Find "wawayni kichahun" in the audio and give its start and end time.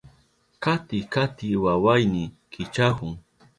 1.63-3.13